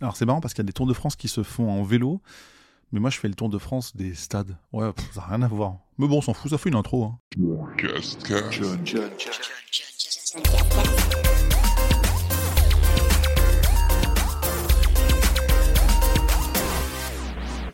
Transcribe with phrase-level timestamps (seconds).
[0.00, 1.82] Alors c'est marrant parce qu'il y a des Tours de France qui se font en
[1.82, 2.20] vélo,
[2.92, 4.56] mais moi je fais le Tour de France des stades.
[4.72, 5.78] Ouais, pff, ça n'a rien à voir.
[5.98, 7.02] Mais bon, on s'en fout, ça fait une intro.
[7.02, 7.18] Hein.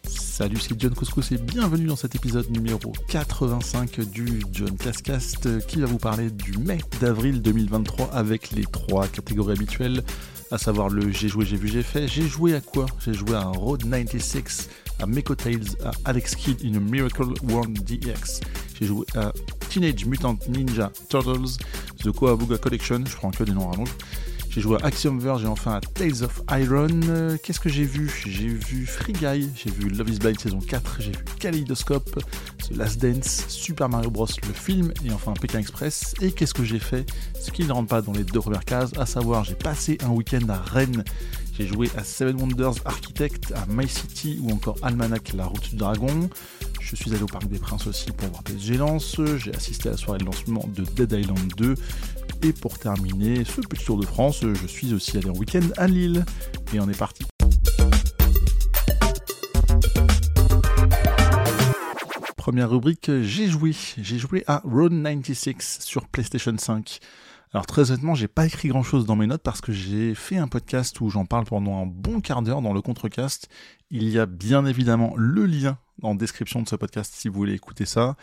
[0.08, 5.80] Salut, c'est John Couscous et bienvenue dans cet épisode numéro 85 du John Cascast qui
[5.80, 10.02] va vous parler du mai d'avril 2023 avec les trois catégories habituelles,
[10.54, 12.06] à savoir le j'ai joué, j'ai vu, j'ai fait.
[12.06, 12.86] J'ai joué à quoi?
[13.04, 14.68] J'ai joué à Road 96,
[15.00, 18.40] à Meko Tales, à Alex Kidd in a Miracle World DX.
[18.78, 19.32] J'ai joué à
[19.68, 21.58] Teenage Mutant Ninja Turtles,
[22.04, 23.94] The Koabuga Collection, je prends que des noms rallonges.
[24.54, 26.86] J'ai joué à Axiom Verge et enfin à Tales of Iron.
[27.08, 28.08] Euh, Qu'est-ce que j'ai vu?
[28.24, 32.20] J'ai vu Free Guy, j'ai vu Love is Blind saison 4, j'ai vu Kaleidoscope,
[32.68, 34.28] The Last Dance, Super Mario Bros.
[34.46, 36.14] le film et enfin Pékin Express.
[36.20, 37.04] Et qu'est-ce que j'ai fait?
[37.40, 40.10] Ce qui ne rentre pas dans les deux premières cases, à savoir j'ai passé un
[40.10, 41.02] week-end à Rennes.
[41.56, 45.76] J'ai joué à Seven Wonders Architect, à My City ou encore Almanac La Route du
[45.76, 46.28] Dragon.
[46.80, 49.20] Je suis allé au Parc des Princes aussi pour voir PSG Lance.
[49.36, 51.74] J'ai assisté à la soirée de lancement de Dead Island 2.
[52.42, 55.86] Et pour terminer ce petit tour de France, je suis aussi allé en week-end à
[55.86, 56.24] Lille.
[56.72, 57.24] Et on est parti.
[62.36, 63.74] Première rubrique, j'ai joué.
[63.96, 66.98] J'ai joué à Road 96 sur PlayStation 5.
[67.54, 70.36] Alors très honnêtement, j'ai pas écrit grand chose dans mes notes parce que j'ai fait
[70.38, 73.48] un podcast où j'en parle pendant un bon quart d'heure dans le contrecast.
[73.92, 77.54] Il y a bien évidemment le lien en description de ce podcast si vous voulez
[77.54, 78.16] écouter ça.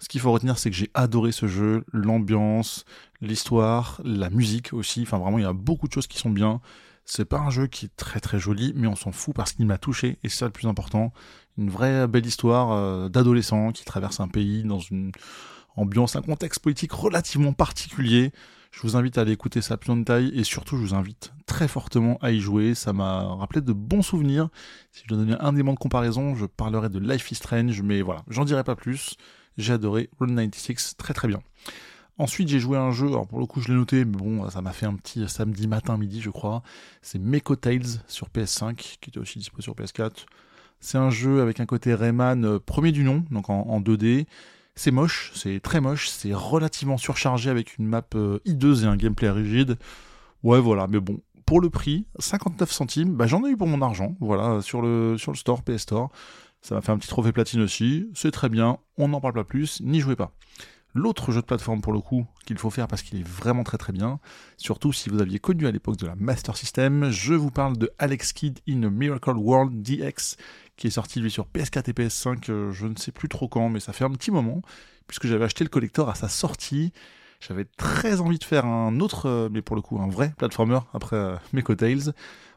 [0.00, 2.84] Ce qu'il faut retenir, c'est que j'ai adoré ce jeu, l'ambiance,
[3.20, 5.02] l'histoire, la musique aussi.
[5.02, 6.60] Enfin, vraiment, il y a beaucoup de choses qui sont bien.
[7.04, 9.64] C'est pas un jeu qui est très très joli, mais on s'en fout parce qu'il
[9.64, 11.12] m'a touché et c'est ça le plus important.
[11.56, 15.12] Une vraie belle histoire euh, d'adolescent qui traverse un pays dans une
[15.76, 18.32] ambiance, un contexte politique relativement particulier.
[18.72, 21.34] Je vous invite à aller écouter ça plus en détail et surtout je vous invite
[21.46, 22.74] très fortement à y jouer.
[22.74, 24.48] Ça m'a rappelé de bons souvenirs.
[24.90, 28.00] Si je dois donner un élément de comparaison, je parlerai de Life is Strange, mais
[28.00, 29.16] voilà, j'en dirai pas plus.
[29.58, 31.42] J'ai adoré Road 96, très très bien.
[32.16, 34.62] Ensuite, j'ai joué un jeu, alors pour le coup, je l'ai noté, mais bon, ça
[34.62, 36.62] m'a fait un petit samedi matin, midi, je crois.
[37.02, 40.24] C'est Meko Tales sur PS5, qui était aussi dispo sur PS4.
[40.80, 44.26] C'est un jeu avec un côté Rayman euh, premier du nom, donc en 2D.
[44.74, 48.96] C'est moche, c'est très moche, c'est relativement surchargé avec une map euh, hideuse et un
[48.96, 49.76] gameplay rigide.
[50.42, 53.82] Ouais, voilà, mais bon, pour le prix, 59 centimes, bah, j'en ai eu pour mon
[53.82, 56.10] argent, voilà, sur le, sur le store, PS Store.
[56.62, 59.44] Ça m'a fait un petit trophée platine aussi, c'est très bien, on n'en parle pas
[59.44, 60.32] plus, n'y jouez pas.
[60.94, 63.78] L'autre jeu de plateforme pour le coup qu'il faut faire parce qu'il est vraiment très
[63.78, 64.20] très bien,
[64.58, 67.90] surtout si vous aviez connu à l'époque de la Master System, je vous parle de
[67.98, 70.36] Alex Kidd in a Miracle World DX
[70.76, 73.68] qui est sorti lui sur PS4 et PS5, euh, je ne sais plus trop quand,
[73.68, 74.62] mais ça fait un petit moment,
[75.06, 76.92] puisque j'avais acheté le collector à sa sortie.
[77.40, 80.80] J'avais très envie de faire un autre, euh, mais pour le coup un vrai platformer
[80.92, 82.12] après euh, Meko Tales.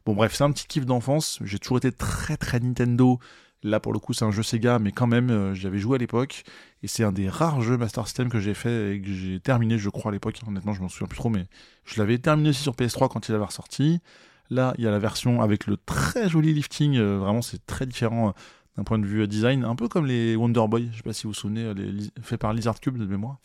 [0.05, 1.39] Bon bref, c'est un petit kiff d'enfance.
[1.43, 3.19] J'ai toujours été très très Nintendo.
[3.65, 5.97] Là pour le coup c'est un jeu Sega, mais quand même euh, j'avais joué à
[5.97, 6.43] l'époque
[6.83, 9.79] et c'est un des rares jeux Master System que j'ai fait et que j'ai terminé,
[9.79, 10.39] je crois à l'époque.
[10.47, 11.45] Honnêtement, je m'en souviens plus trop, mais
[11.83, 14.01] je l'avais terminé aussi sur PS3 quand il avait ressorti.
[14.49, 16.97] Là, il y a la version avec le très joli lifting.
[16.97, 18.31] euh, vraiment, c'est très différent euh,
[18.77, 20.89] d'un point de vue euh, design, un peu comme les Wonder Boy.
[20.91, 23.39] Je sais pas si vous vous souvenez, les faits par Lizard Cube de mémoire,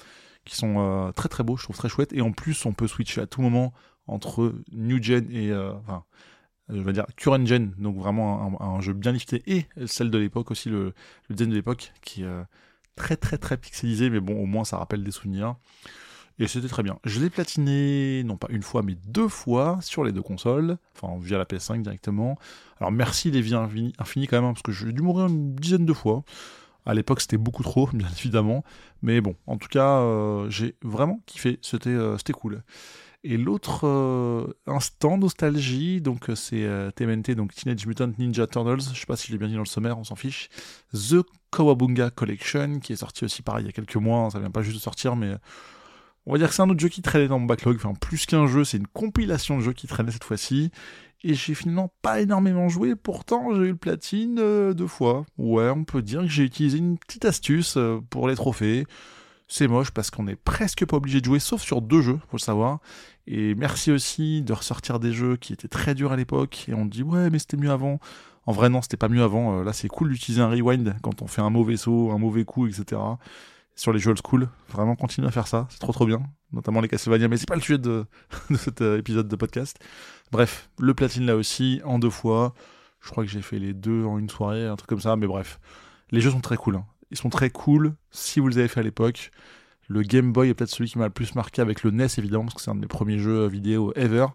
[0.44, 1.56] qui sont très très beaux.
[1.56, 2.12] Je trouve très chouettes.
[2.12, 3.72] Et en plus, on peut switcher à tout moment
[4.06, 5.52] entre New Gen et
[6.72, 10.50] je vais dire current gen, donc vraiment un, jeu bien lifté, et celle de l'époque
[10.50, 10.94] aussi, le,
[11.28, 12.42] le design de l'époque, qui est euh,
[12.96, 15.56] très très très pixelisé, mais bon, au moins ça rappelle des souvenirs.
[16.40, 16.98] Et c'était très bien.
[17.04, 21.18] Je l'ai platiné, non pas une fois, mais deux fois sur les deux consoles, enfin
[21.20, 22.38] via la PS5 directement.
[22.78, 23.92] Alors merci les vies infinies,
[24.26, 26.24] quand même, hein, parce que j'ai dû mourir une dizaine de fois.
[26.86, 28.64] À l'époque, c'était beaucoup trop, bien évidemment.
[29.02, 31.58] Mais bon, en tout cas, euh, j'ai vraiment kiffé.
[31.60, 32.62] C'était euh, c'était cool.
[33.22, 38.80] Et l'autre euh, instant nostalgie, donc euh, c'est euh, TMNT, donc Teenage Mutant Ninja Turtles,
[38.94, 40.48] je sais pas si je l'ai bien dit dans le sommaire, on s'en fiche.
[40.94, 41.22] The
[41.52, 44.50] Kawabunga Collection, qui est sorti aussi pareil il y a quelques mois, hein, ça vient
[44.50, 45.34] pas juste de sortir, mais
[46.26, 48.24] on va dire que c'est un autre jeu qui traînait dans mon backlog, enfin plus
[48.26, 50.70] qu'un jeu, c'est une compilation de jeux qui traînait cette fois-ci.
[51.22, 55.26] Et j'ai finalement pas énormément joué, pourtant j'ai eu le platine euh, deux fois.
[55.36, 58.86] Ouais, on peut dire que j'ai utilisé une petite astuce euh, pour les trophées.
[59.52, 62.36] C'est moche parce qu'on est presque pas obligé de jouer, sauf sur deux jeux, faut
[62.36, 62.78] le savoir.
[63.26, 66.66] Et merci aussi de ressortir des jeux qui étaient très durs à l'époque.
[66.68, 67.98] Et on dit ouais, mais c'était mieux avant.
[68.46, 69.58] En vrai, non, c'était pas mieux avant.
[69.58, 72.44] Euh, là, c'est cool d'utiliser un rewind quand on fait un mauvais saut, un mauvais
[72.44, 73.00] coup, etc.
[73.74, 74.48] Sur les jeux old school.
[74.68, 75.66] Vraiment, continuez à faire ça.
[75.70, 76.22] C'est trop trop bien.
[76.52, 77.26] Notamment les Castlevania.
[77.26, 78.06] Mais c'est pas le sujet de,
[78.50, 79.78] de cet euh, épisode de podcast.
[80.30, 82.54] Bref, le platine là aussi, en deux fois.
[83.00, 85.16] Je crois que j'ai fait les deux en une soirée, un truc comme ça.
[85.16, 85.58] Mais bref,
[86.12, 86.76] les jeux sont très cool.
[86.76, 86.84] hein.
[87.10, 89.30] Ils sont très cool si vous les avez fait à l'époque.
[89.88, 92.44] Le Game Boy est peut-être celui qui m'a le plus marqué avec le NES évidemment
[92.44, 94.26] parce que c'est un de mes premiers jeux vidéo ever.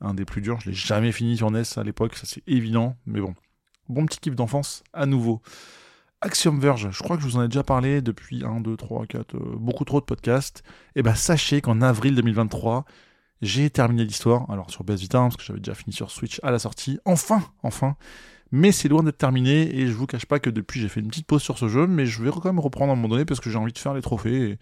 [0.00, 0.60] un des plus durs.
[0.60, 3.34] Je l'ai jamais fini sur NES à l'époque, ça c'est évident, mais bon.
[3.88, 5.40] Bon petit kiff d'enfance, à nouveau.
[6.20, 9.06] Axiom Verge, je crois que je vous en ai déjà parlé depuis 1, 2, 3,
[9.06, 10.62] 4, beaucoup trop de podcasts.
[10.94, 12.84] Et eh ben sachez qu'en avril 2023,
[13.40, 14.50] j'ai terminé l'histoire.
[14.50, 16.98] Alors sur PS Vita, hein, parce que j'avais déjà fini sur Switch à la sortie.
[17.06, 17.96] Enfin, enfin.
[18.52, 21.08] Mais c'est loin d'être terminé et je vous cache pas que depuis j'ai fait une
[21.08, 23.24] petite pause sur ce jeu, mais je vais quand même reprendre à un moment donné
[23.24, 24.58] parce que j'ai envie de faire les trophées.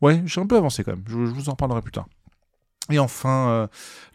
[0.00, 1.04] Ouais, j'ai un peu avancé quand même.
[1.06, 2.06] Je, vous en parlerai plus tard.
[2.90, 3.66] Et enfin, euh,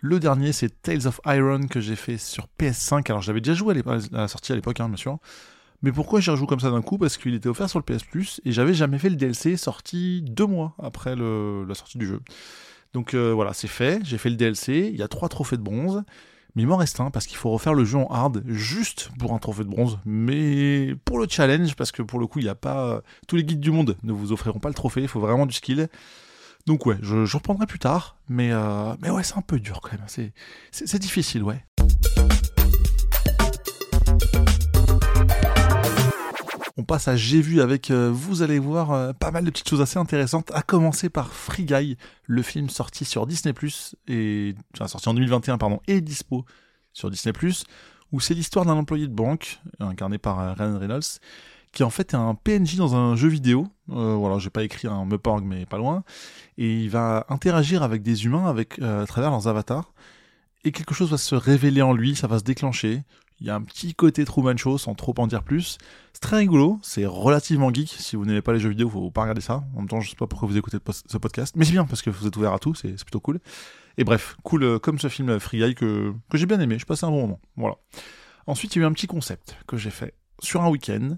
[0.01, 3.05] le dernier, c'est Tales of Iron que j'ai fait sur PS5.
[3.09, 5.19] Alors j'avais déjà joué à, la sortie à l'époque, hein, bien sûr.
[5.83, 6.97] Mais pourquoi j'y rejoue comme ça d'un coup?
[6.97, 10.23] Parce qu'il était offert sur le PS Plus et j'avais jamais fait le DLC sorti
[10.23, 12.21] deux mois après la sortie du jeu.
[12.95, 15.61] Donc euh, voilà, c'est fait, j'ai fait le DLC, il y a trois trophées de
[15.61, 16.03] bronze,
[16.55, 19.33] mais il m'en reste un parce qu'il faut refaire le jeu en hard juste pour
[19.33, 22.49] un trophée de bronze, mais pour le challenge, parce que pour le coup, il n'y
[22.49, 23.01] a pas...
[23.27, 25.53] Tous les guides du monde ne vous offriront pas le trophée, il faut vraiment du
[25.53, 25.89] skill.
[26.65, 29.91] Donc ouais, je, reprendrai plus tard, mais, euh, mais ouais, c'est un peu dur quand
[29.91, 30.31] même,
[30.71, 31.63] c'est difficile, ouais.
[36.85, 39.81] Passe à J'ai vu avec, euh, vous allez voir, euh, pas mal de petites choses
[39.81, 43.53] assez intéressantes, à commencer par Free Guy, le film sorti sur Disney+,
[44.07, 46.45] et, enfin, sorti en 2021, pardon, et dispo
[46.93, 47.33] sur Disney+,
[48.11, 51.19] où c'est l'histoire d'un employé de banque, incarné par euh, Ryan Reynolds,
[51.73, 54.88] qui en fait est un PNJ dans un jeu vidéo, euh, voilà, j'ai pas écrit
[54.88, 56.03] un Meporg, mais pas loin,
[56.57, 59.93] et il va interagir avec des humains avec, à travers leurs avatars,
[60.63, 63.03] et quelque chose va se révéler en lui, ça va se déclencher,
[63.39, 65.77] il y a un petit côté Truman Show sans trop en dire plus.
[66.13, 67.89] C'est très rigolo, c'est relativement geek.
[67.89, 69.65] Si vous n'aimez pas les jeux vidéo, faut pas regarder ça.
[69.73, 70.77] En même temps, je sais pas pourquoi vous écoutez
[71.07, 73.39] ce podcast, mais c'est bien parce que vous êtes ouvert à tout, c'est plutôt cool.
[73.97, 77.05] Et bref, cool euh, comme ce film Free Guy que, j'ai bien aimé, je passé
[77.05, 77.39] un bon moment.
[77.55, 77.75] Voilà.
[78.47, 81.17] Ensuite, il y a eu un petit concept que j'ai fait sur un week-end.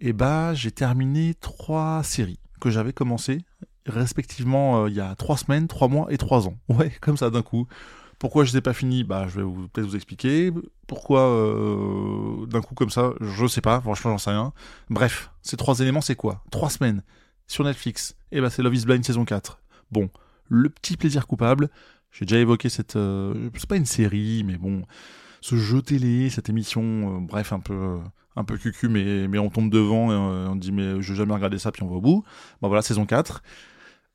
[0.00, 3.44] Et bah, j'ai terminé trois séries que j'avais commencé
[3.86, 6.56] respectivement euh, il y a trois semaines, trois mois et trois ans.
[6.68, 7.66] Ouais, comme ça d'un coup.
[8.22, 9.02] Pourquoi je ne pas finis?
[9.02, 10.52] Bah, je vais peut-être vous expliquer.
[10.86, 13.80] Pourquoi euh, d'un coup comme ça Je sais pas.
[13.80, 14.52] Franchement, j'en sais rien.
[14.90, 16.44] Bref, ces trois éléments, c'est quoi?
[16.52, 17.02] Trois semaines
[17.48, 18.14] sur Netflix.
[18.30, 19.58] Et eh bah, c'est Love Is Blind saison 4.
[19.90, 20.08] Bon,
[20.48, 21.68] le petit plaisir coupable.
[22.12, 22.94] J'ai déjà évoqué cette.
[22.94, 24.84] Euh, c'est pas une série, mais bon,
[25.40, 27.98] ce jeu télé, cette émission, euh, bref, un peu.
[28.36, 30.14] un peu cucu, mais, mais on tombe devant et
[30.48, 32.22] on dit mais je vais jamais regarder ça, puis on va au bout.
[32.60, 33.42] Bah voilà, saison 4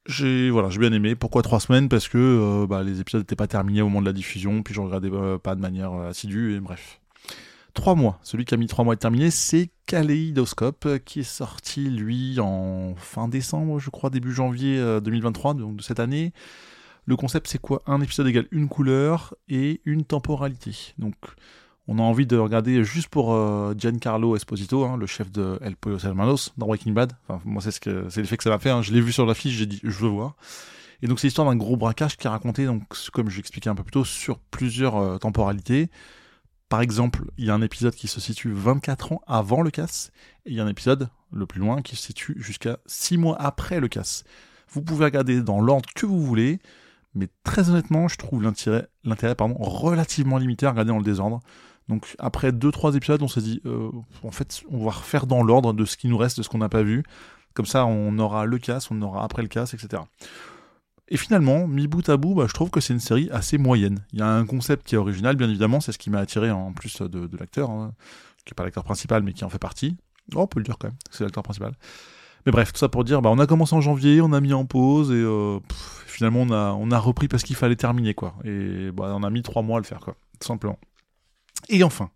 [0.07, 1.15] j'ai voilà, j'ai bien aimé.
[1.15, 1.89] Pourquoi trois semaines?
[1.89, 4.73] Parce que euh, bah, les épisodes n'étaient pas terminés au moment de la diffusion, puis
[4.73, 6.99] je regardais euh, pas de manière euh, assidue, et bref.
[7.73, 8.17] Trois mois.
[8.23, 12.95] Celui qui a mis trois mois à terminer, c'est Kaleidoscope, qui est sorti, lui, en
[12.95, 16.33] fin décembre, je crois, début janvier 2023, donc de cette année.
[17.05, 17.83] Le concept, c'est quoi?
[17.85, 20.75] Un épisode égale une couleur et une temporalité.
[20.97, 21.13] Donc,
[21.87, 25.75] on a envie de regarder juste pour euh, Giancarlo Esposito, hein, le chef de El
[25.77, 27.13] Pollo Hermanos dans Breaking Bad.
[27.27, 27.85] Enfin, moi, c'est
[28.17, 28.69] l'effet que ça m'a fait.
[28.69, 28.81] Hein.
[28.81, 30.35] Je l'ai vu sur l'affiche, j'ai dit, je veux voir.
[31.01, 32.67] Et donc, c'est l'histoire d'un gros braquage qui est raconté,
[33.13, 35.89] comme je l'expliquais un peu plus tôt, sur plusieurs euh, temporalités.
[36.67, 40.11] Par exemple, il y a un épisode qui se situe 24 ans avant le casse,
[40.45, 43.41] et il y a un épisode, le plus loin, qui se situe jusqu'à 6 mois
[43.41, 44.25] après le casse.
[44.69, 46.59] Vous pouvez regarder dans l'ordre que vous voulez,
[47.15, 48.87] mais très honnêtement, je trouve l'intérêt,
[49.59, 51.39] relativement limité à regarder dans le désordre.
[51.89, 53.89] Donc après 2-3 épisodes, on s'est dit, euh,
[54.23, 56.57] en fait, on va refaire dans l'ordre de ce qui nous reste, de ce qu'on
[56.57, 57.03] n'a pas vu.
[57.53, 60.03] Comme ça, on aura le casse, on aura après le casse, etc.
[61.09, 64.03] Et finalement, mi bout à bout, bah, je trouve que c'est une série assez moyenne.
[64.11, 66.51] Il y a un concept qui est original, bien évidemment, c'est ce qui m'a attiré
[66.51, 67.93] en plus de, l'acteur, hein,
[68.45, 69.95] qui n'est pas l'acteur principal, mais qui en fait partie.
[70.35, 71.73] Oh, on peut le dire quand même, c'est l'acteur principal.
[72.45, 74.53] Mais bref, tout ça pour dire, bah, on a commencé en janvier, on a mis
[74.53, 75.59] en pause, et euh,
[76.05, 78.35] finalement, on a, on a repris parce qu'il fallait terminer, quoi.
[78.43, 80.77] Et bah, on a mis trois mois à le faire, quoi, tout simplement.
[81.69, 82.11] Et enfin,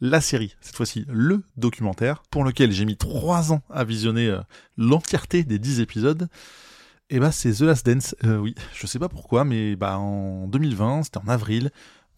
[0.00, 4.40] la série, cette fois-ci le documentaire, pour lequel j'ai mis 3 ans à visionner euh,
[4.76, 6.28] l'entièreté des 10 épisodes,
[7.08, 9.98] et eh bah c'est The Last Dance, euh, oui, je sais pas pourquoi, mais bah
[9.98, 11.70] en 2020, c'était en avril,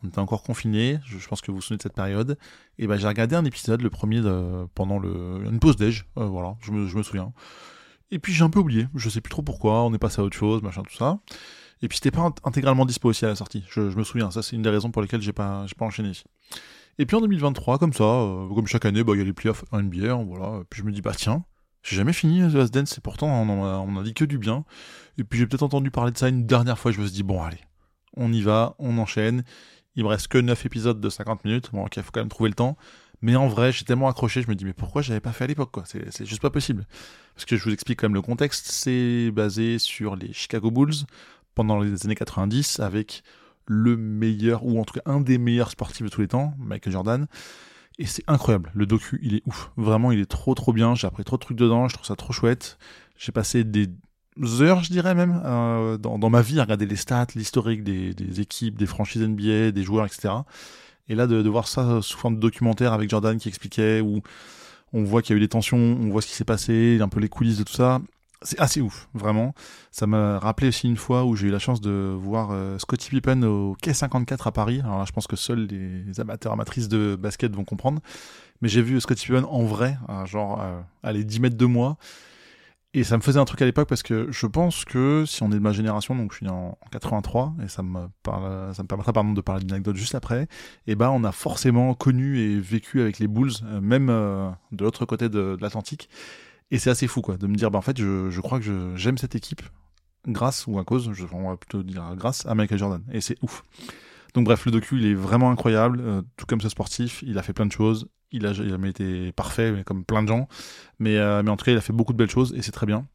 [0.02, 2.38] on était encore confinés, je, pense que vous vous souvenez de cette période,
[2.78, 4.22] et bah j'ai regardé un épisode, le premier
[4.74, 7.32] pendant une pause déj, euh, voilà, je me, je me souviens.
[8.10, 10.24] Et puis j'ai un peu oublié, je sais plus trop pourquoi, on est passé à
[10.24, 11.18] autre chose, machin, tout ça.
[11.82, 13.64] Et puis c'était pas intégralement dispo aussi à la sortie.
[13.68, 16.12] Je, me souviens, ça c'est une des raisons pour lesquelles j'ai pas, pas enchaîné.
[16.98, 19.32] Et puis en 2023, comme ça, euh, comme chaque année, bah, il y a les
[19.32, 20.62] playoffs NBA, voilà.
[20.70, 21.44] Puis je me dis, bah tiens,
[21.82, 24.64] j'ai jamais fini The Last Dance, et pourtant on en, a, dit que du bien.
[25.18, 27.22] Et puis j'ai peut-être entendu parler de ça une dernière fois, je me suis dit,
[27.22, 27.60] bon allez,
[28.16, 29.44] on y va, on enchaîne.
[29.96, 32.50] Il me reste que 9 épisodes de 50 minutes, bon ok, faut quand même trouver
[32.50, 32.76] le temps.
[33.22, 35.46] Mais en vrai, j'ai tellement accroché, je me dis, mais pourquoi j'avais pas fait à
[35.46, 35.84] l'époque, quoi?
[35.86, 36.86] C'est juste pas possible.
[37.34, 41.06] Parce que je vous explique quand même le contexte, c'est basé sur les Chicago Bulls,
[41.54, 43.22] pendant les années 90 avec
[43.66, 46.92] le meilleur, ou en tout cas un des meilleurs sportifs de tous les temps, Michael
[46.92, 47.26] Jordan.
[47.98, 49.70] Et c'est incroyable, le docu, il est ouf.
[49.76, 50.94] Vraiment, il est trop trop bien.
[50.94, 52.76] J'ai appris trop de trucs dedans, je trouve ça trop chouette.
[53.16, 53.86] J'ai passé des
[54.60, 58.40] heures, je dirais même, euh, dans, ma vie, à regarder les stats, l'historique des, des,
[58.40, 60.34] équipes, des franchises NBA, des joueurs, etc.
[61.08, 64.22] Et là, de, de, voir ça sous forme de documentaire avec Jordan qui expliquait, où
[64.92, 67.08] on voit qu'il y a eu des tensions, on voit ce qui s'est passé, un
[67.08, 68.00] peu les coulisses de tout ça.
[68.44, 69.54] C'est assez ouf, vraiment.
[69.90, 73.10] Ça m'a rappelé aussi une fois où j'ai eu la chance de voir euh, Scottie
[73.10, 74.80] Pippen au Quai 54 à Paris.
[74.84, 78.00] Alors là, je pense que seuls les amateurs amatrices de basket vont comprendre.
[78.60, 81.96] Mais j'ai vu Scottie Pippen en vrai, genre, euh, allez, 10 mètres de moi.
[82.96, 85.50] Et ça me faisait un truc à l'époque parce que je pense que si on
[85.50, 88.86] est de ma génération, donc je suis en, 83, et ça me, parle, ça me
[88.86, 90.48] permettra de parler d'une anecdote juste après, et
[90.92, 94.84] eh ben on a forcément connu et vécu avec les Bulls, euh, même euh, de
[94.84, 96.08] l'autre côté de, l'Atlantique.
[96.70, 98.94] Et c'est assez fou quoi, de me dire, bah en fait je, je crois que
[98.96, 99.62] j'aime cette équipe
[100.26, 103.02] grâce ou à cause, je, on va plutôt dire grâce à Michael Jordan.
[103.12, 103.62] Et c'est ouf.
[104.34, 107.42] Donc bref, le docu il est vraiment incroyable, euh, tout comme ce sportif, il a
[107.42, 110.48] fait plein de choses, il a, jamais été parfait, comme plein de gens.
[110.98, 112.72] Mais, euh, mais en tout cas, il a fait beaucoup de belles choses et c'est
[112.72, 113.06] très bien.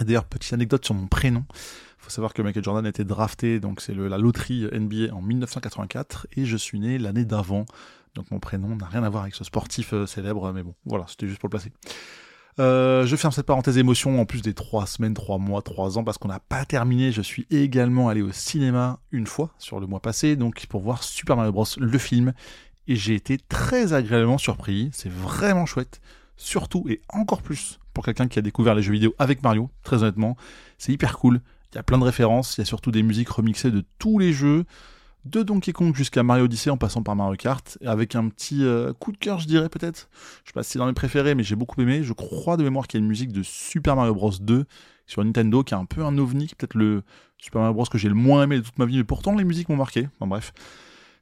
[0.00, 1.44] D'ailleurs, petite anecdote sur mon prénom.
[1.50, 5.20] Il faut savoir que Michael Jordan a été drafté, donc c'est la loterie NBA en
[5.20, 7.64] 1984 et je suis né l'année d'avant.
[8.14, 11.04] Donc mon prénom n'a rien à voir avec ce sportif euh, célèbre, mais bon, voilà,
[11.06, 11.72] c'était juste pour le placer.
[12.60, 16.04] Euh, je ferme cette parenthèse émotion en plus des trois semaines, trois mois, trois ans
[16.04, 17.10] parce qu'on n'a pas terminé.
[17.10, 21.02] Je suis également allé au cinéma une fois sur le mois passé, donc pour voir
[21.02, 21.64] Super Mario Bros.
[21.78, 22.34] le film
[22.86, 24.90] et j'ai été très agréablement surpris.
[24.92, 26.02] C'est vraiment chouette.
[26.36, 30.02] Surtout et encore plus pour quelqu'un qui a découvert les jeux vidéo avec Mario, très
[30.02, 30.36] honnêtement.
[30.76, 31.40] C'est hyper cool.
[31.72, 34.18] Il y a plein de références, il y a surtout des musiques remixées de tous
[34.18, 34.64] les jeux,
[35.24, 38.92] de Donkey Kong jusqu'à Mario Odyssey en passant par Mario Kart, avec un petit euh,
[38.92, 40.08] coup de cœur, je dirais peut-être.
[40.44, 42.02] Je sais pas si c'est dans mes préférés, mais j'ai beaucoup aimé.
[42.02, 44.64] Je crois de mémoire qu'il y a une musique de Super Mario Bros 2
[45.06, 47.02] sur Nintendo qui est un peu un ovni, peut-être le
[47.38, 49.44] Super Mario Bros que j'ai le moins aimé de toute ma vie, mais pourtant les
[49.44, 50.08] musiques m'ont marqué.
[50.18, 50.52] Enfin bref.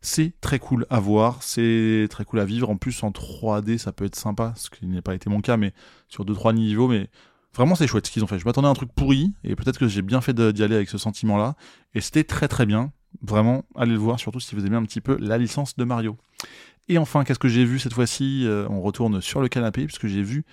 [0.00, 2.70] C'est très cool à voir, c'est très cool à vivre.
[2.70, 5.56] En plus, en 3D, ça peut être sympa, ce qui n'a pas été mon cas,
[5.56, 5.72] mais
[6.06, 6.86] sur 2-3 niveaux.
[6.86, 7.10] Mais
[7.52, 8.38] vraiment, c'est chouette ce qu'ils ont fait.
[8.38, 10.88] Je m'attendais à un truc pourri, et peut-être que j'ai bien fait d'y aller avec
[10.88, 11.56] ce sentiment-là.
[11.94, 12.92] Et c'était très très bien.
[13.22, 16.16] Vraiment, allez le voir, surtout si vous aimez un petit peu la licence de Mario.
[16.88, 20.06] Et enfin, qu'est-ce que j'ai vu cette fois-ci euh, On retourne sur le canapé, puisque
[20.06, 20.44] j'ai vu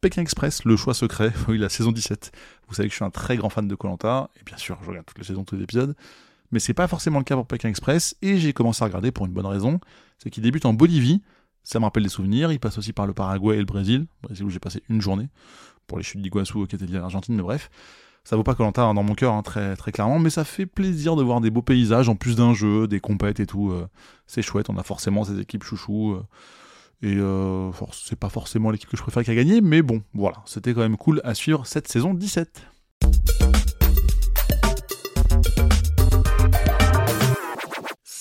[0.00, 2.32] Pékin Express, le choix secret, la saison 17.
[2.68, 4.88] Vous savez que je suis un très grand fan de Colanta, et bien sûr, je
[4.88, 5.94] regarde toutes les saisons, tous les épisodes.
[6.50, 9.26] Mais c'est pas forcément le cas pour Pékin Express, et j'ai commencé à regarder pour
[9.26, 9.80] une bonne raison,
[10.18, 11.22] c'est qu'il débute en Bolivie,
[11.62, 14.44] ça me rappelle des souvenirs, il passe aussi par le Paraguay et le Brésil, Brésil
[14.44, 15.28] où j'ai passé une journée,
[15.86, 17.70] pour les chutes d'Iguassou qui étaient liées à l'Argentine, mais bref,
[18.24, 20.66] ça vaut pas Colanta hein, dans mon cœur, hein, très, très clairement, mais ça fait
[20.66, 23.86] plaisir de voir des beaux paysages, en plus d'un jeu, des compètes et tout, euh,
[24.26, 26.22] c'est chouette, on a forcément ces équipes chouchou, euh,
[27.02, 30.38] et euh, c'est pas forcément l'équipe que je préfère qui a gagné, mais bon, voilà,
[30.46, 32.66] c'était quand même cool à suivre cette saison 17.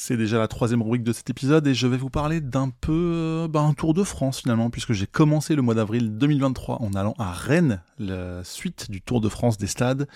[0.06, 2.92] C'est déjà la troisième rubrique de cet épisode et je vais vous parler d'un peu
[2.92, 6.92] euh, bah, un tour de France finalement puisque j'ai commencé le mois d'avril 2023 en
[6.94, 10.10] allant à Rennes, la suite du Tour de France des stades.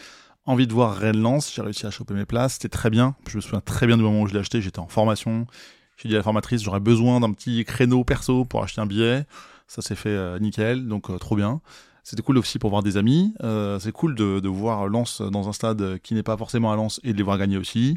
[0.45, 3.15] Envie de voir Rennes-Lens, j'ai réussi à choper mes places, c'était très bien.
[3.29, 5.47] Je me souviens très bien du moment où je l'ai acheté, j'étais en formation.
[5.95, 9.25] J'ai dit à la formatrice, j'aurais besoin d'un petit créneau perso pour acheter un billet.
[9.69, 11.61] Ça s'est fait euh, nickel, donc euh, trop bien.
[12.03, 13.33] C'était cool aussi pour voir des amis.
[13.79, 17.13] c'est cool de, voir Lens dans un stade qui n'est pas forcément à Lens et
[17.13, 17.95] de les voir gagner aussi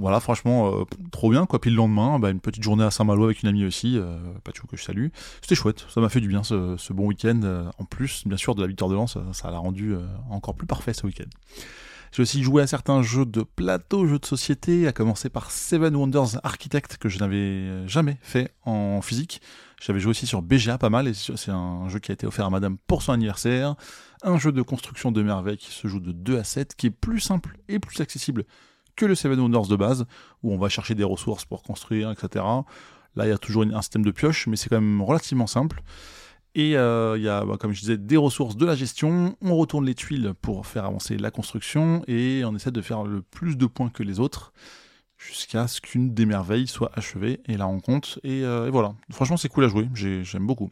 [0.00, 1.60] voilà, franchement, euh, trop bien, quoi.
[1.60, 4.18] Puis le lendemain, bah, une petite journée à Saint-Malo avec une amie aussi, euh,
[4.68, 5.08] que je salue.
[5.40, 7.40] C'était chouette, ça m'a fait du bien ce, bon week-end.
[7.44, 9.94] Euh, en plus, bien sûr, de la victoire de Lens, ça l'a rendu
[10.30, 11.28] encore plus parfait ce week-end.
[12.12, 15.94] J'ai aussi joué à certains jeux de plateau, jeux de société, à commencer par Seven
[15.94, 19.40] Wonders Architect que je n'avais jamais fait en physique.
[19.80, 22.46] J'avais joué aussi sur BGA pas mal, et c'est un jeu qui a été offert
[22.46, 23.76] à madame pour son anniversaire.
[24.22, 26.90] Un jeu de construction de merveilles qui se joue de 2 à 7, qui est
[26.90, 28.44] plus simple et plus accessible
[28.96, 30.06] que le Seven Wonders de base,
[30.42, 32.44] où on va chercher des ressources pour construire, etc.
[33.16, 35.82] Là, il y a toujours un système de pioche, mais c'est quand même relativement simple.
[36.54, 39.36] Et euh, il y a, bah, comme je disais, des ressources de la gestion.
[39.40, 43.22] On retourne les tuiles pour faire avancer la construction et on essaie de faire le
[43.22, 44.52] plus de points que les autres
[45.16, 47.40] jusqu'à ce qu'une des merveilles soit achevée.
[47.46, 48.18] Et là, on compte.
[48.24, 48.94] Et, et voilà.
[49.10, 49.88] Franchement, c'est cool à jouer.
[49.94, 50.70] J'aime beaucoup.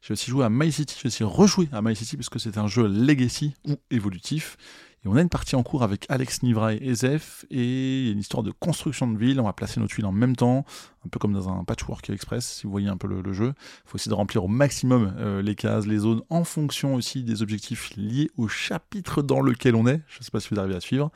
[0.00, 0.96] J'ai aussi joué à My City.
[1.00, 4.56] J'ai aussi rejoué à My City parce que c'est un jeu legacy ou évolutif.
[5.04, 8.42] Et on a une partie en cours avec Alex Nivra et Ezef, et une histoire
[8.42, 9.38] de construction de ville.
[9.38, 10.64] On va placer nos tuiles en même temps,
[11.06, 13.54] un peu comme dans un patchwork express, si vous voyez un peu le, jeu.
[13.56, 17.22] Il faut essayer de remplir au maximum euh, les cases, les zones, en fonction aussi
[17.22, 20.02] des objectifs liés au chapitre dans lequel on est.
[20.08, 21.12] Je ne sais pas si vous arrivez à suivre.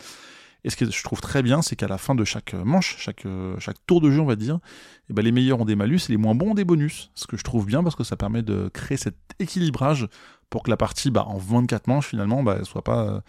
[0.65, 3.27] Et ce que je trouve très bien, c'est qu'à la fin de chaque manche, chaque,
[3.27, 4.61] euh, chaque tour de jeu, on va dire,
[5.11, 7.11] eh ben les meilleurs ont des malus et les moins bons ont des bonus.
[7.15, 10.09] Ce que je trouve bien parce que ça permet de créer cet équilibrage
[10.51, 13.21] pour que la partie, bah, en 24 manches, finalement, bah, soit pas euh,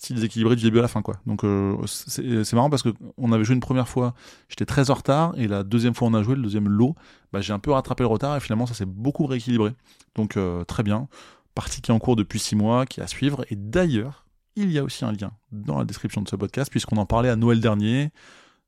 [0.00, 1.16] si déséquilibré du début à la fin quoi.
[1.26, 4.14] Donc euh, c'est marrant parce que on avait joué une première fois,
[4.48, 6.94] j'étais très en retard et la deuxième fois on a joué le deuxième lot,
[7.32, 9.72] bah, j'ai un peu rattrapé le retard et finalement ça s'est beaucoup rééquilibré.
[10.14, 11.08] Donc euh, très bien,
[11.54, 14.24] partie qui est en cours depuis 6 mois, qui est à suivre et d'ailleurs
[14.56, 17.28] il y a aussi un lien dans la description de ce podcast, puisqu'on en parlait
[17.28, 18.10] à Noël dernier.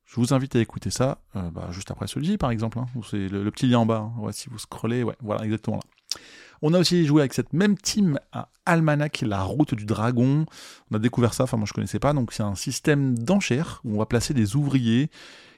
[0.04, 3.28] Je vous invite à écouter ça, euh, bah, juste après celui-ci par exemple, hein, c'est
[3.28, 4.32] le, petit lien en bas, hein.
[4.32, 6.20] si vous scrollez, voilà, exactement là.
[6.64, 10.46] On a aussi joué avec cette même team à Almanac, la route du dragon.
[10.90, 13.96] On a découvert ça, enfin moi je connaissais pas, donc c'est un système d'enchères où
[13.96, 15.10] on va placer des ouvriers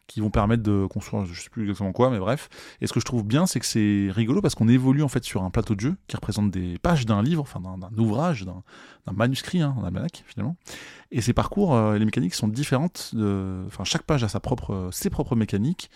[0.07, 2.49] qui vont permettre de construire, je sais plus exactement quoi, mais bref.
[2.81, 5.25] Et ce que je trouve bien, c'est que c'est rigolo parce qu'on évolue en fait
[5.25, 9.13] sur un plateau de jeu qui représente des pages d'un livre, enfin d'un ouvrage, d'un
[9.13, 10.57] manuscrit, hein, un almanach finalement.
[11.11, 13.15] Et ces parcours, euh, les mécaniques sont différentes.
[13.67, 15.91] Enfin, chaque page a sa propre, euh, ses propres mécaniques.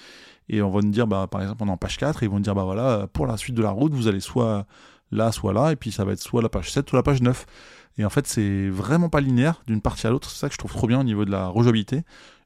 [0.49, 2.29] Et on va nous dire, bah, par exemple, on est en page 4, et ils
[2.31, 4.67] vont nous dire, bah voilà, pour la suite de la route, vous allez soit
[5.13, 7.21] là, soit là, et puis ça va être soit la page 7, soit la page
[7.21, 7.45] 9.
[7.99, 10.31] Et en fait, c'est vraiment pas linéaire d'une partie à l'autre.
[10.31, 12.05] C'est ça que je trouve trop bien au niveau de la rejouabilité.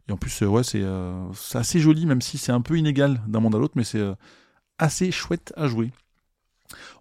[0.09, 3.21] Et en plus, euh, ouais, euh, c'est assez joli, même si c'est un peu inégal
[3.27, 4.15] d'un monde à l'autre, mais c'est euh,
[4.79, 5.93] assez chouette à jouer.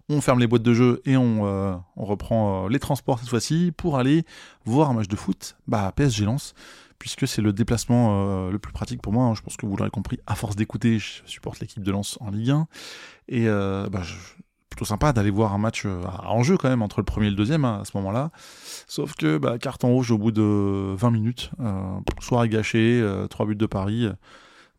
[0.08, 4.24] On ferme les boîtes de jeu et on, reprend les transports cette fois-ci pour aller
[4.66, 5.56] voir un match de foot.
[5.66, 6.54] Bah, PSG lance,
[6.98, 9.24] puisque c'est le déplacement le plus pratique pour moi.
[9.24, 9.34] Hein.
[9.34, 12.30] Je pense que vous l'aurez compris, à force d'écouter, je supporte l'équipe de Lens en
[12.30, 12.66] Ligue 1.
[13.28, 14.14] Et bah, je,
[14.72, 17.30] plutôt sympa d'aller voir un match euh, en jeu quand même entre le premier et
[17.30, 18.30] le deuxième hein, à ce moment-là.
[18.86, 23.46] Sauf que bah, carton rouge au bout de 20 minutes, euh, soirée gâchée, euh, 3
[23.46, 24.08] buts de Paris.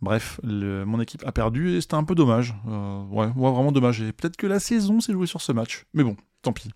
[0.01, 2.53] Bref, mon équipe a perdu et c'était un peu dommage.
[2.67, 4.01] Euh, ouais, vraiment dommage.
[4.01, 5.85] Et peut-être que la saison s'est jouée sur ce match.
[5.93, 6.71] Mais bon, tant pis.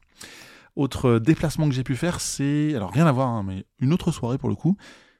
[0.77, 2.73] Autre déplacement que j'ai pu faire, c'est.
[2.73, 4.77] Alors rien à voir, hein, mais une autre soirée pour le coup.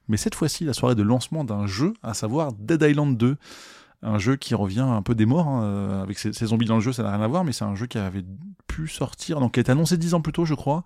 [0.07, 3.35] Mais cette fois-ci, la soirée de lancement d'un jeu, à savoir Dead Island 2
[4.01, 6.81] un jeu qui revient un peu des morts, hein, euh, avec ces, zombies dans le
[6.81, 8.25] jeu, ça n'a rien à voir, mais c'est un jeu qui avait
[8.67, 10.83] pu sortir, donc qui a été annoncé 10 ans plus tôt, je crois,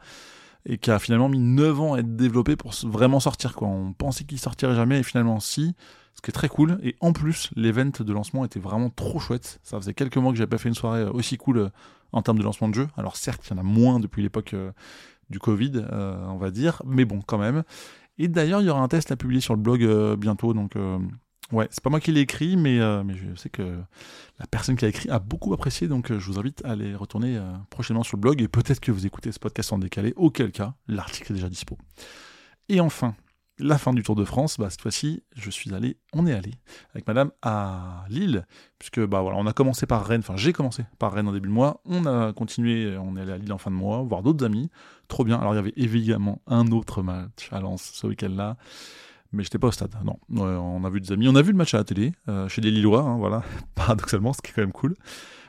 [0.65, 3.67] et qui a finalement mis 9 ans à être développé pour vraiment sortir, quoi.
[3.67, 5.75] On pensait qu'il sortirait jamais, et finalement si,
[6.15, 9.59] ce qui est très cool, et en plus, l'event de lancement était vraiment trop chouette.
[9.63, 11.69] Ça faisait quelques mois que j'avais pas fait une soirée aussi cool euh,
[12.13, 14.53] en termes de lancement de jeu, alors certes, il y en a moins depuis l'époque
[14.53, 14.71] euh,
[15.29, 17.63] du Covid, on va dire, mais bon, quand même.
[18.17, 20.75] Et d'ailleurs, il y aura un test à publier sur le blog bientôt, donc
[21.51, 23.81] Ouais, c'est pas moi qui l'ai écrit, mais, euh, mais je sais que
[24.39, 26.95] la personne qui a écrit a beaucoup apprécié, donc euh, je vous invite à aller
[26.95, 30.13] retourner euh, prochainement sur le blog et peut-être que vous écoutez ce podcast en décalé,
[30.15, 31.77] auquel cas l'article est déjà dispo.
[32.69, 33.15] Et enfin,
[33.59, 36.53] la fin du Tour de France, bah, cette fois-ci, je suis allé, on est allé
[36.93, 38.45] avec madame à Lille,
[38.79, 41.49] puisque bah voilà, on a commencé par Rennes, enfin j'ai commencé par Rennes en début
[41.49, 44.23] de mois, on a continué, on est allé à Lille en fin de mois, voir
[44.23, 44.69] d'autres amis,
[45.09, 45.37] trop bien.
[45.37, 48.55] Alors il y avait évidemment un autre match à Lens ce week-end-là
[49.31, 49.95] mais j'étais pas au stade.
[50.03, 52.47] Non, on a vu des amis, on a vu le match à la télé euh,
[52.47, 53.43] chez des Lillois, hein, voilà,
[53.75, 54.95] paradoxalement, ce qui est quand même cool.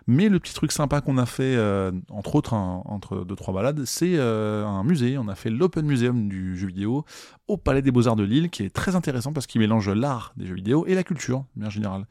[0.09, 3.85] Mais le petit truc sympa qu'on a fait, euh, entre autres, entre deux trois balades,
[3.85, 5.17] c'est euh, un musée.
[5.17, 7.05] On a fait l'Open Museum du jeu vidéo
[7.47, 10.33] au Palais des Beaux Arts de Lille, qui est très intéressant parce qu'il mélange l'art
[10.37, 12.07] des jeux vidéo et la culture, bien générale.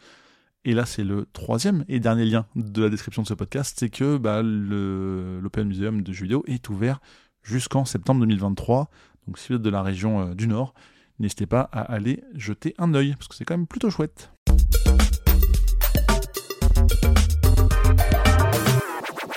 [0.64, 3.90] Et là, c'est le troisième et dernier lien de la description de ce podcast, c'est
[3.90, 7.02] que bah, l'Open Museum de jeux vidéo est ouvert
[7.44, 8.90] jusqu'en septembre 2023.
[9.28, 10.74] Donc si vous êtes de la région du Nord,
[11.22, 14.32] n'hésitez pas à aller jeter un œil, parce que c'est quand même plutôt chouette.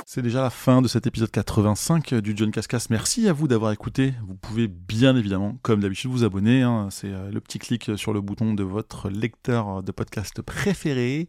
[0.07, 2.87] C'est déjà la fin de cet épisode 85 du John Cascas.
[2.89, 4.15] Merci à vous d'avoir écouté.
[4.27, 6.63] Vous pouvez bien évidemment, comme d'habitude, vous abonner.
[6.63, 6.87] Hein.
[6.91, 11.27] C'est euh, le petit clic sur le bouton de votre lecteur de podcast préféré.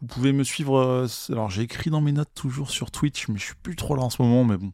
[0.00, 0.78] Vous pouvez me suivre.
[0.78, 3.96] Euh, alors j'ai écrit dans mes notes toujours sur Twitch, mais je suis plus trop
[3.96, 4.44] là en ce moment.
[4.44, 4.70] Mais bon,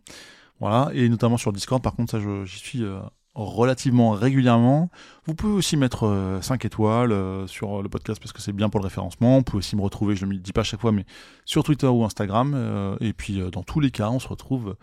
[0.60, 0.90] voilà.
[0.92, 1.82] Et notamment sur Discord.
[1.82, 3.00] Par contre, ça, j'y suis euh,
[3.44, 4.90] relativement régulièrement.
[5.26, 8.68] Vous pouvez aussi mettre 5 euh, étoiles euh, sur le podcast parce que c'est bien
[8.68, 9.38] pour le référencement.
[9.38, 11.04] Vous pouvez aussi me retrouver, je ne le dis pas à chaque fois, mais
[11.44, 12.52] sur Twitter ou Instagram.
[12.54, 14.76] Euh, et puis dans tous les cas, on se retrouve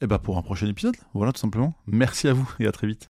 [0.00, 0.96] eh ben, pour un prochain épisode.
[1.14, 1.74] Voilà, tout simplement.
[1.86, 3.08] Merci à vous et à très vite.